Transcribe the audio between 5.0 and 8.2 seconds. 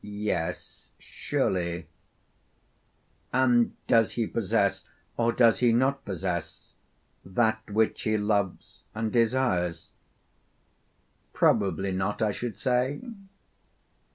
or does he not possess, that which he